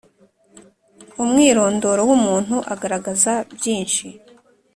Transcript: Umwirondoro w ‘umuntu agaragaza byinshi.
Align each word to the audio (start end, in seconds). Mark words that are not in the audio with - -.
Umwirondoro 1.23 2.01
w 2.09 2.11
‘umuntu 2.17 2.55
agaragaza 2.73 3.33
byinshi. 3.55 4.05